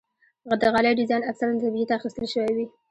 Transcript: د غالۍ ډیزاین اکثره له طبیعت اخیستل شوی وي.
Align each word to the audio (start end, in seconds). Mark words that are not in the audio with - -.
د 0.61 0.63
غالۍ 0.73 0.91
ډیزاین 0.99 1.23
اکثره 1.31 1.51
له 1.55 1.61
طبیعت 1.65 1.89
اخیستل 1.93 2.25
شوی 2.33 2.51
وي. 2.55 2.65